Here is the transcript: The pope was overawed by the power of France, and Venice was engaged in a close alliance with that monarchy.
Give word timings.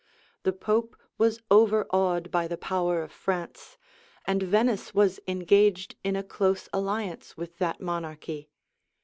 The 0.41 0.51
pope 0.51 0.97
was 1.19 1.41
overawed 1.51 2.31
by 2.31 2.47
the 2.47 2.57
power 2.57 3.03
of 3.03 3.11
France, 3.11 3.77
and 4.25 4.41
Venice 4.41 4.95
was 4.95 5.19
engaged 5.27 5.95
in 6.03 6.15
a 6.15 6.23
close 6.23 6.67
alliance 6.73 7.37
with 7.37 7.59
that 7.59 7.79
monarchy. 7.81 8.49